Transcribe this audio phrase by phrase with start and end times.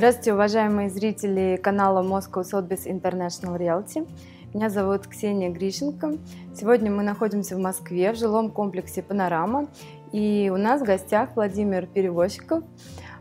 [0.00, 4.08] Здравствуйте, уважаемые зрители канала Moscow Sotheby's International Realty.
[4.54, 6.14] Меня зовут Ксения Грищенко.
[6.54, 9.66] Сегодня мы находимся в Москве в жилом комплексе «Панорама».
[10.10, 12.64] И у нас в гостях Владимир Перевозчиков,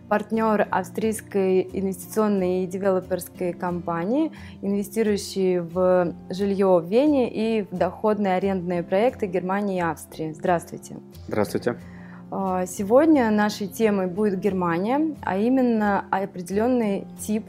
[0.07, 8.83] партнер австрийской инвестиционной и девелоперской компании, инвестирующий в жилье в Вене и в доходные арендные
[8.83, 10.31] проекты Германии и Австрии.
[10.31, 10.95] Здравствуйте.
[11.27, 11.75] Здравствуйте.
[12.31, 17.45] А, сегодня нашей темой будет Германия, а именно определенный тип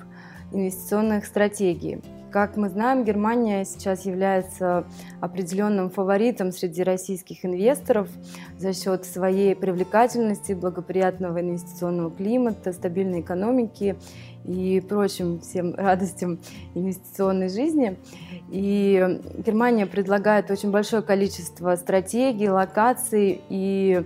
[0.53, 2.01] инвестиционных стратегий.
[2.31, 4.85] Как мы знаем, Германия сейчас является
[5.21, 8.09] определенным фаворитом среди российских инвесторов
[8.57, 13.97] за счет своей привлекательности, благоприятного инвестиционного климата, стабильной экономики
[14.45, 16.39] и прочим всем радостям
[16.75, 17.99] инвестиционной жизни.
[18.49, 24.05] И Германия предлагает очень большое количество стратегий, локаций и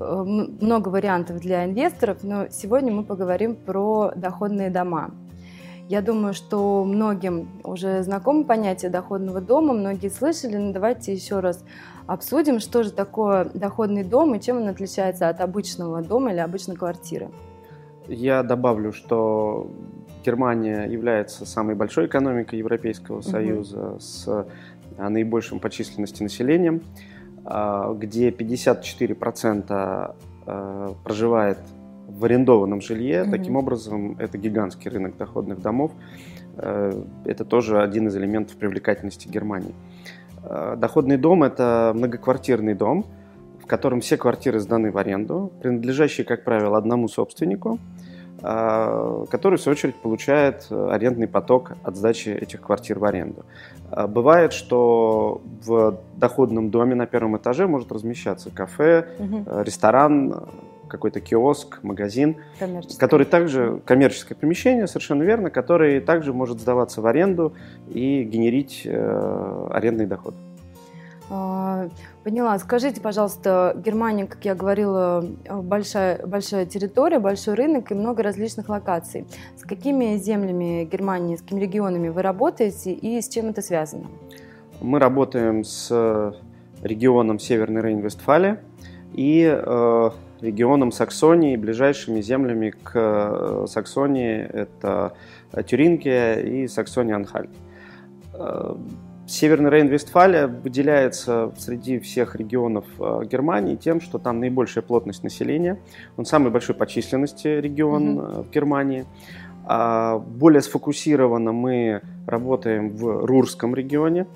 [0.00, 5.10] много вариантов для инвесторов, но сегодня мы поговорим про доходные дома.
[5.88, 11.64] Я думаю, что многим уже знакомо понятие доходного дома, многие слышали, но давайте еще раз
[12.06, 16.76] обсудим, что же такое доходный дом и чем он отличается от обычного дома или обычной
[16.76, 17.28] квартиры.
[18.06, 19.68] Я добавлю, что
[20.24, 24.00] Германия является самой большой экономикой Европейского Союза угу.
[24.00, 24.46] с
[24.96, 26.82] а, наибольшим по численности населением,
[27.98, 29.66] где 54%
[30.46, 31.58] а, проживает
[32.08, 33.22] в арендованном жилье.
[33.22, 33.30] Mm-hmm.
[33.30, 35.92] Таким образом, это гигантский рынок доходных домов.
[36.56, 36.92] Э,
[37.24, 39.74] это тоже один из элементов привлекательности Германии.
[40.42, 43.04] Доходный дом– это многоквартирный дом,
[43.62, 47.78] в котором все квартиры сданы в аренду, принадлежащие, как правило, одному собственнику,
[48.40, 53.44] который, в свою очередь, получает арендный поток от сдачи этих квартир в аренду.
[54.08, 59.44] Бывает, что в доходном доме на первом этаже может размещаться кафе, угу.
[59.62, 60.34] ресторан,
[60.90, 62.36] какой-то киоск, магазин,
[62.98, 67.54] который также коммерческое помещение, совершенно верно, который также может сдаваться в аренду
[67.88, 70.34] и генерить э, арендный доход.
[70.34, 70.49] А,
[72.24, 72.58] поняла.
[72.58, 79.26] Скажите, пожалуйста, Германия, как я говорила, большая, большая территория, большой рынок и много различных локаций.
[79.56, 84.06] С какими землями Германии, с какими регионами вы работаете и с чем это связано?
[84.80, 86.34] Мы работаем с
[86.82, 88.58] регионом Северный Рейн-Вестфалия
[89.12, 90.10] и э,
[90.40, 95.12] регионом Саксонии, ближайшими землями к э, Саксонии это
[95.66, 97.50] Тюрингия и Саксония-Анхальт.
[99.30, 105.78] Северный Рейн-Вестфалия выделяется среди всех регионов э, Германии тем, что там наибольшая плотность населения.
[106.16, 108.42] Он самый большой по численности регион mm-hmm.
[108.42, 109.06] в Германии.
[109.66, 114.26] А более сфокусированно мы работаем в Рурском регионе.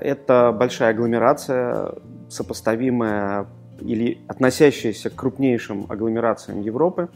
[0.00, 1.94] Это большая агломерация,
[2.28, 3.46] сопоставимая
[3.80, 7.08] или относящиеся к крупнейшим агломерациям Европы,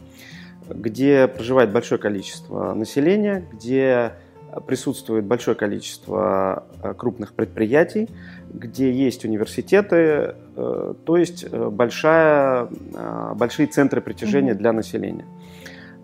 [0.67, 4.15] где проживает большое количество населения, где
[4.61, 8.09] присутствует большое количество э, крупных предприятий,
[8.53, 12.67] где есть университеты, э, то есть э, большая,
[13.35, 14.57] большие центры притяжения mm-hmm.
[14.57, 15.25] для населения.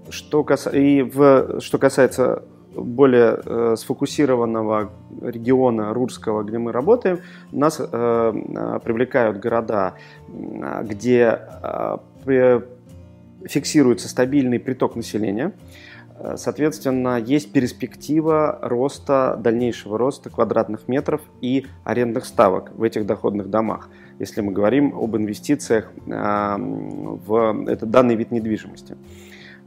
[0.10, 0.68] Что, кас...
[0.72, 1.60] и в...
[1.62, 2.44] что касается
[2.76, 7.20] более э, сфокусированного региона Рурского, где мы работаем,
[7.52, 8.34] нас э
[8.84, 9.96] привлекают города,
[10.84, 11.40] где
[12.26, 12.62] э,
[13.46, 15.48] фиксируется стабильный приток населения.
[15.48, 15.99] Э,
[16.36, 23.90] соответственно, есть перспектива роста, дальнейшего роста квадратных метров и арендных ставок в этих доходных домах,
[24.20, 28.98] если мы говорим об инвестициях э, в этот данный вид недвижимости.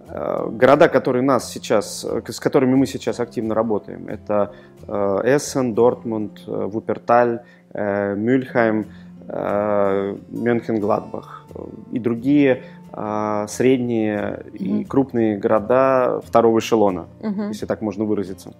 [0.09, 4.53] Э, города, которые нас сейчас, с которыми мы сейчас активно работаем, это
[4.87, 7.41] э, Эссен, Дортмунд, э, Вуперталь,
[7.75, 8.85] Мюльхайм,
[9.29, 11.47] Мюнхен-Гладбах
[11.93, 12.63] и другие
[13.49, 14.57] средние mm-hmm.
[14.57, 17.49] и крупные города второго эшелона, mm-hmm.
[17.49, 18.53] если так можно выразиться.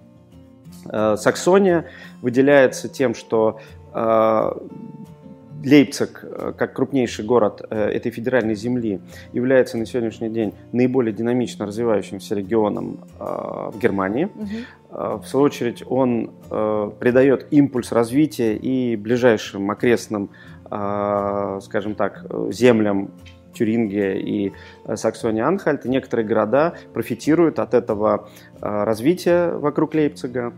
[0.85, 1.85] Саксония
[2.21, 3.59] выделяется тем, что
[5.63, 8.99] Лейпциг, э, как крупнейший город э, этой федеральной земли,
[9.31, 13.23] является на сегодняшний день наиболее динамично развивающимся регионом э,
[13.73, 14.25] в Германии.
[14.25, 14.47] Угу.
[14.93, 20.29] В свою очередь, он придает импульс развития и ближайшим окрестным,
[20.67, 23.09] скажем так, землям
[23.53, 24.51] Тюрингия и
[24.85, 25.85] Саксония-Анхальт.
[25.85, 28.29] Некоторые города профитируют от этого
[28.61, 30.53] развития вокруг Лейпцига.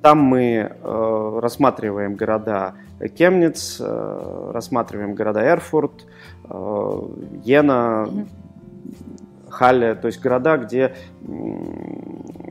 [0.00, 2.74] Там мы рассматриваем города
[3.08, 6.06] Кемниц, э, рассматриваем города Эрфурт,
[6.48, 7.00] э,
[7.44, 8.08] Йена,
[9.52, 10.94] Халле, то есть города, где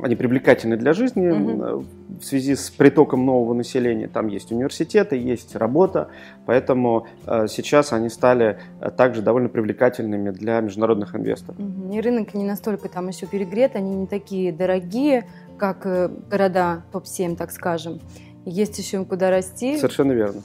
[0.03, 1.85] они привлекательны для жизни угу.
[2.19, 4.07] в связи с притоком нового населения.
[4.07, 6.09] Там есть университеты, есть работа,
[6.45, 8.59] поэтому э, сейчас они стали
[8.97, 11.59] также довольно привлекательными для международных инвесторов.
[11.59, 11.93] Угу.
[11.93, 15.27] И рынок не настолько там еще перегрет, они не такие дорогие,
[15.57, 15.85] как
[16.29, 17.99] города топ-7, так скажем.
[18.45, 19.77] Есть еще куда расти.
[19.77, 20.41] Совершенно верно.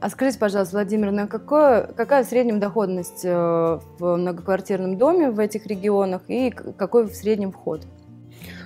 [0.00, 5.66] А скажите, пожалуйста, Владимир, ну какое, какая в среднем доходность в многоквартирном доме в этих
[5.66, 7.82] регионах и какой в среднем вход?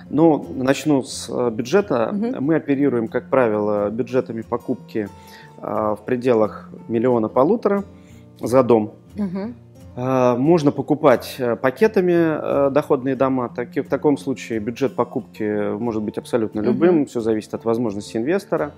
[0.09, 2.11] Ну, начну с э, бюджета.
[2.13, 2.41] Угу.
[2.41, 5.09] Мы оперируем, как правило, бюджетами покупки
[5.61, 7.83] э, в пределах миллиона-полутора
[8.39, 8.93] за дом.
[9.17, 9.53] Угу.
[9.95, 13.49] Можно покупать э, пакетами доходные дома.
[13.55, 17.01] Так, в таком случае бюджет покупки может быть абсолютно любым.
[17.01, 17.05] Угу.
[17.07, 18.71] Все зависит от возможности инвестора.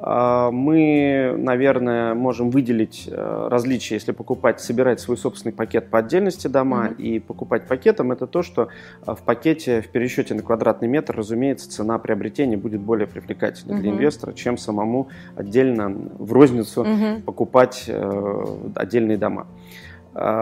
[0.00, 6.46] А, мы, наверное, можем выделить э, различия, если покупать, собирать свой собственный пакет по отдельности
[6.46, 7.02] дома mm-hmm.
[7.02, 8.68] и покупать пакетом, это то, что
[9.04, 13.80] э, в пакете в пересчете на квадратный метр, разумеется, цена приобретения будет более привлекательной mm-hmm.
[13.80, 17.22] для инвестора, чем самому отдельно в розницу mm-hmm.
[17.22, 18.44] покупать э,
[18.76, 19.48] отдельные дома.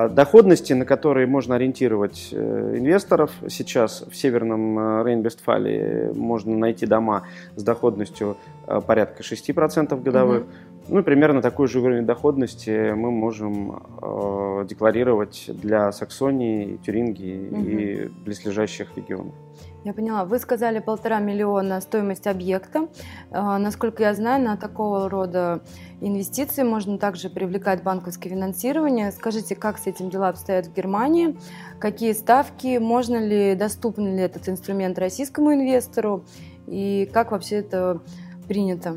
[0.09, 7.25] Доходности, на которые можно ориентировать э, инвесторов, сейчас в северном э, Рейн-Вестфалии можно найти дома
[7.57, 8.37] с доходностью
[8.67, 10.43] э, порядка 6% годовых.
[10.43, 10.49] Угу.
[10.89, 13.83] Ну и примерно такой же уровень доходности мы можем
[14.65, 17.61] декларировать для Саксонии, Тюрингии угу.
[17.61, 19.35] и близлежащих регионов.
[19.87, 20.25] Я поняла.
[20.25, 22.89] Вы сказали полтора миллиона стоимость объекта.
[23.31, 25.63] Э, насколько я знаю, на такого рода
[26.01, 29.13] инвестиции можно также привлекать банковское финансирование.
[29.13, 31.39] Скажите, как с этим дела обстоят в Германии?
[31.79, 32.79] Какие ставки?
[32.79, 36.25] Можно ли, доступен ли этот инструмент российскому инвестору?
[36.67, 38.01] И как вообще это
[38.49, 38.97] принято?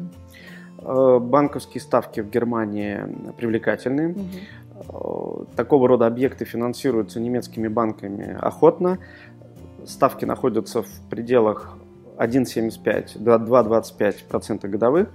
[0.81, 2.99] Э, банковские ставки в Германии
[3.37, 4.11] привлекательны.
[4.11, 4.21] Угу.
[5.55, 8.97] Такого рода объекты финансируются немецкими банками охотно.
[9.85, 11.77] Ставки находятся в пределах
[12.17, 15.09] 1,75 до 2,25% годовых.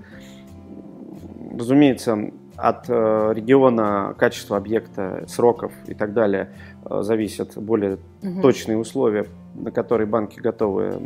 [1.58, 6.50] Разумеется, от э, региона, качества объекта, сроков и так далее
[6.88, 8.42] зависят более угу.
[8.42, 11.00] точные условия, на которые банки готовы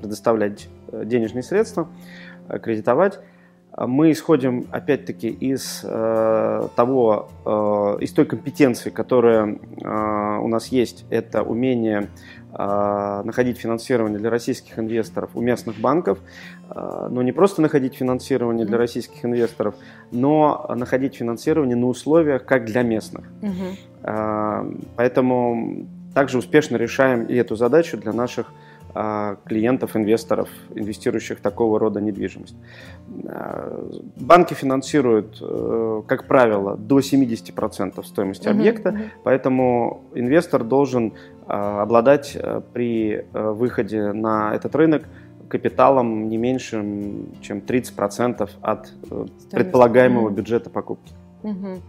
[0.00, 1.88] предоставлять денежные средства,
[2.62, 3.20] кредитовать.
[3.72, 10.68] А мы исходим опять-таки из э, того, э, из той компетенции, которая э, у нас
[10.68, 12.08] есть, это умение
[12.52, 16.18] э, находить финансирование для российских инвесторов у местных банков,
[16.68, 19.76] э, но не просто находить финансирование для российских инвесторов,
[20.10, 23.24] но находить финансирование на условиях как для местных.
[23.40, 23.76] Mm-hmm.
[24.02, 31.78] Э, поэтому также успешно решаем и эту задачу для наших а, клиентов, инвесторов, инвестирующих такого
[31.78, 32.56] рода недвижимость.
[33.26, 41.12] А, банки финансируют, э, как правило, до 70% стоимости uh-huh, объекта, поэтому инвестор должен
[41.46, 45.04] а, обладать э, при э, выходе на этот рынок
[45.48, 49.50] капиталом не меньшим, чем 30% от Стоимость.
[49.50, 50.34] предполагаемого uh-huh.
[50.34, 51.12] бюджета покупки.
[51.42, 51.80] Uh-huh.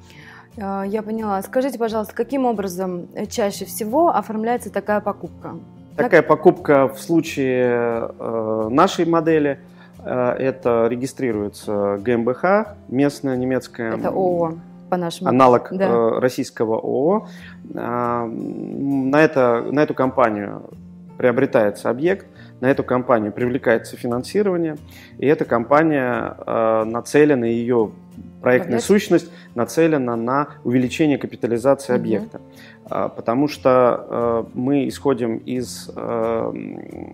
[0.57, 1.41] Я поняла.
[1.43, 5.55] Скажите, пожалуйста, каким образом чаще всего оформляется такая покупка?
[6.03, 9.59] Такая покупка в случае э, нашей модели
[9.99, 12.45] э, это регистрируется ГМБХ,
[12.89, 13.97] местная немецкая.
[13.97, 14.57] Это ООО
[14.91, 15.29] по нашему.
[15.29, 15.85] Аналог да.
[15.85, 17.27] э, российского ООО.
[17.73, 20.69] Э, на, это, на эту компанию
[21.17, 22.27] приобретается объект,
[22.59, 24.77] на эту компанию привлекается финансирование,
[25.17, 27.91] и эта компания э, нацелена ее
[28.41, 28.85] проектная Объект?
[28.85, 32.01] сущность нацелена на увеличение капитализации угу.
[32.01, 32.41] объекта.
[32.85, 36.51] А, потому что э, мы исходим из э,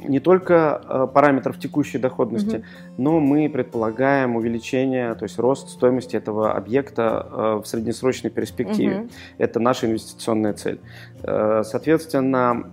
[0.07, 2.63] не только э, параметров текущей доходности, угу.
[2.97, 9.01] но мы предполагаем увеличение, то есть рост стоимости этого объекта в среднесрочной перспективе.
[9.01, 9.09] Угу.
[9.37, 10.79] Это наша инвестиционная цель.
[11.21, 12.63] Соответственно,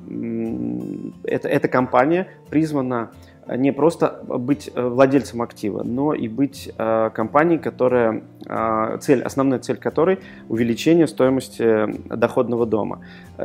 [1.24, 3.10] эта, эта компания призвана
[3.48, 9.58] не просто быть э, владельцем актива, но и быть э, компанией, которая э, цель, основная
[9.58, 13.00] цель которой увеличение стоимости доходного дома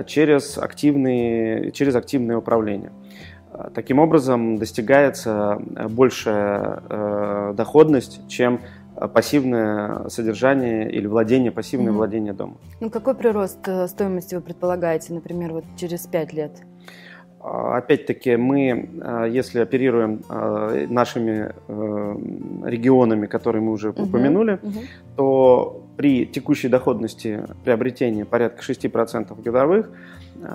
[0.06, 2.91] через активные, через активное управление.
[3.74, 8.62] Таким образом достигается большая доходность, чем
[9.13, 11.96] пассивное содержание или владение, пассивное mm-hmm.
[11.96, 12.58] владение дома.
[12.79, 16.51] Ну, какой прирост стоимости вы предполагаете, например, вот через пять лет?
[17.41, 22.15] А, опять-таки, мы, а, если оперируем а, нашими э,
[22.65, 24.86] регионами, которые мы уже упомянули, uh-huh, uh-huh.
[25.15, 29.89] то при текущей доходности приобретения порядка 6% годовых,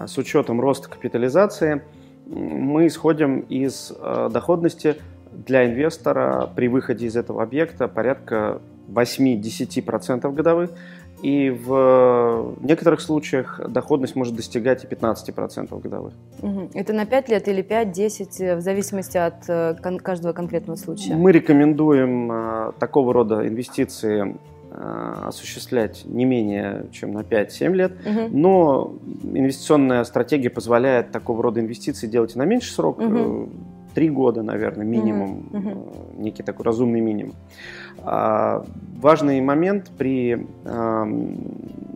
[0.06, 1.82] с учетом роста капитализации,
[2.26, 3.92] мы исходим из
[4.30, 4.96] доходности
[5.30, 10.70] для инвестора при выходе из этого объекта порядка 8-10% годовых
[11.24, 16.12] и в некоторых случаях доходность может достигать и 15% годовых.
[16.74, 21.14] Это на 5 лет или 5-10, в зависимости от э, каждого конкретного случая?
[21.14, 24.36] Мы рекомендуем э, такого рода инвестиции
[24.70, 28.28] э, осуществлять не менее чем на 5-7 лет, угу.
[28.30, 33.48] но инвестиционная стратегия позволяет такого рода инвестиции делать и на меньший срок, угу.
[33.94, 35.92] 3 года, наверное, минимум, угу.
[36.16, 37.34] некий такой разумный минимум.
[38.02, 38.64] А,
[39.00, 40.46] важный момент при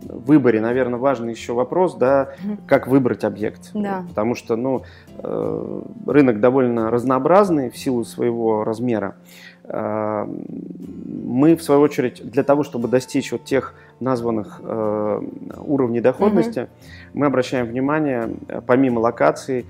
[0.08, 2.30] выборе, наверное, важный еще вопрос, да,
[2.66, 3.70] как выбрать объект.
[3.74, 4.04] Да.
[4.08, 4.82] Потому что, ну,
[5.18, 9.16] э, рынок довольно разнообразный в силу своего размера.
[9.64, 15.20] А, мы, в свою очередь, для того, чтобы достичь вот тех названных э,
[15.58, 16.68] уровней доходности, угу.
[17.14, 18.30] мы обращаем внимание,
[18.66, 19.64] помимо локаций э,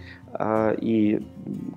[0.81, 1.27] и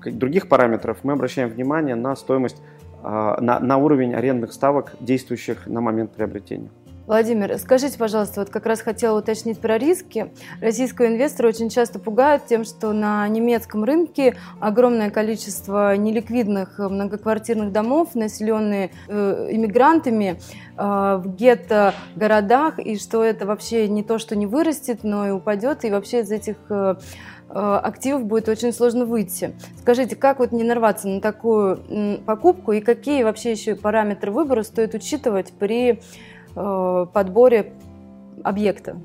[0.05, 2.61] других параметров, мы обращаем внимание на стоимость
[3.03, 6.69] а, на, на уровень арендных ставок, действующих на момент приобретения.
[7.07, 10.31] Владимир, скажите, пожалуйста, вот как раз хотела уточнить про риски.
[10.61, 18.13] Российского инвестора очень часто пугают тем, что на немецком рынке огромное количество неликвидных многоквартирных домов,
[18.13, 20.39] населенные э, иммигрантами
[20.77, 20.81] э,
[21.21, 25.89] в гетто-городах, и что это вообще не то, что не вырастет, но и упадет, и
[25.89, 26.95] вообще из этих Э,
[27.53, 29.53] активов будет очень сложно выйти.
[29.79, 31.79] Скажите, как вот не нарваться на такую
[32.25, 35.99] покупку и какие вообще еще параметры выбора стоит учитывать при
[36.55, 37.73] э, подборе
[38.43, 38.97] объекта?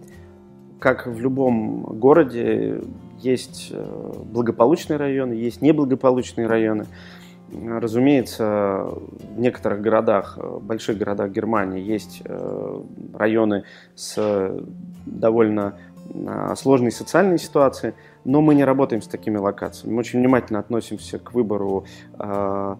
[0.78, 2.82] Как в любом городе
[3.18, 6.86] есть э, благополучные районы, есть неблагополучные районы.
[7.52, 8.88] Разумеется,
[9.34, 12.20] в некоторых городах, больших городах Германии есть
[13.14, 13.62] районы
[13.94, 14.52] с
[15.06, 15.74] довольно
[16.56, 17.94] сложной социальной ситуацией,
[18.24, 19.94] но мы не работаем с такими локациями.
[19.94, 21.84] Мы очень внимательно относимся к выбору
[22.18, 22.76] э,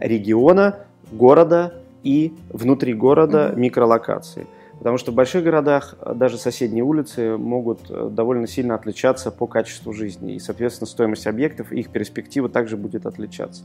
[0.00, 0.78] региона,
[1.12, 3.58] города и внутри города mm-hmm.
[3.58, 4.46] микролокации.
[4.84, 9.46] Потому что в больших городах э, даже соседние улицы могут э, довольно сильно отличаться по
[9.46, 10.34] качеству жизни.
[10.34, 13.62] И, соответственно, стоимость объектов и их перспектива также будет отличаться.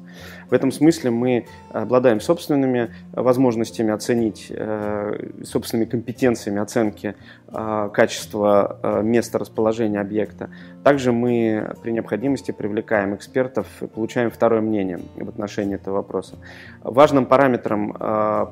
[0.50, 7.16] В этом смысле мы обладаем собственными возможностями оценить, э, собственными компетенциями оценки
[7.52, 10.52] качества места расположения объекта.
[10.84, 16.36] Также мы при необходимости привлекаем экспертов и получаем второе мнение в отношении этого вопроса.
[16.84, 17.94] Важным параметром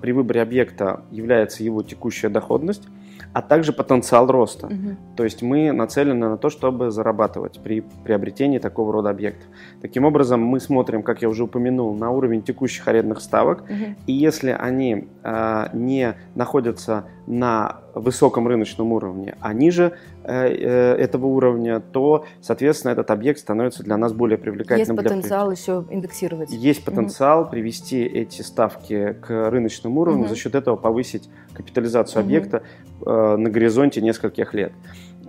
[0.01, 2.87] при выборе объекта является его текущая доходность доходность,
[3.33, 4.67] а также потенциал роста.
[4.67, 5.15] Угу.
[5.15, 9.47] То есть мы нацелены на то, чтобы зарабатывать при приобретении такого рода объектов.
[9.81, 13.95] Таким образом, мы смотрим, как я уже упомянул, на уровень текущих арендных ставок, угу.
[14.07, 21.25] и если они э, не находятся на высоком рыночном уровне, а ниже э, э, этого
[21.27, 24.97] уровня, то, соответственно, этот объект становится для нас более привлекательным.
[24.97, 26.51] Есть потенциал еще индексировать.
[26.51, 27.51] Есть потенциал угу.
[27.51, 30.29] привести эти ставки к рыночному уровню, угу.
[30.29, 32.27] за счет этого повысить капитализацию угу.
[32.27, 32.63] объекта
[33.05, 34.71] э, на горизонте нескольких лет.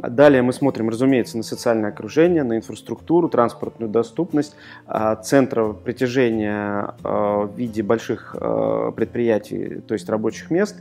[0.03, 4.55] Далее мы смотрим, разумеется, на социальное окружение, на инфраструктуру, транспортную доступность,
[4.87, 10.77] а, центров притяжения а, в виде больших а, предприятий, то есть рабочих мест.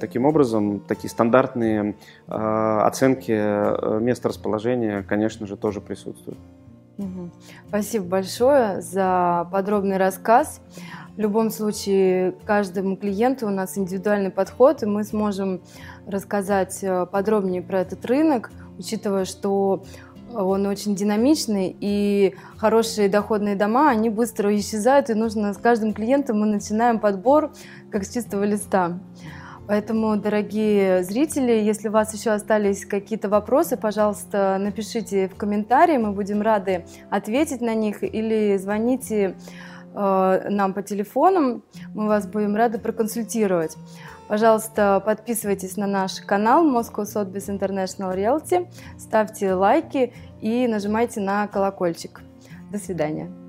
[0.00, 3.32] Таким образом, такие стандартные оценки
[4.00, 6.38] места расположения, конечно же, тоже присутствуют.
[7.68, 10.60] Спасибо большое за подробный рассказ.
[11.16, 15.60] В любом случае, каждому клиенту у нас индивидуальный подход, и мы сможем
[16.06, 19.84] рассказать э, подробнее про этот рынок, учитывая, что
[20.34, 26.40] он очень динамичный, и хорошие доходные дома, они быстро исчезают, и нужно с каждым клиентом
[26.40, 27.52] мы начинаем подбор
[27.90, 28.98] как с чистого листа.
[29.68, 36.12] Поэтому, дорогие зрители, если у вас еще остались какие-то вопросы, пожалуйста, напишите в комментарии, мы
[36.12, 39.36] будем рады ответить на них или звоните
[39.94, 41.62] Э, нам по телефонам.
[41.94, 43.76] Мы вас будем рады проконсультировать.
[44.32, 48.66] Пожалуйста, подписывайтесь на наш канал Moscow Sotheby's International Realty,
[48.98, 52.22] ставьте лайки и нажимайте на колокольчик.
[52.70, 53.41] До свидания.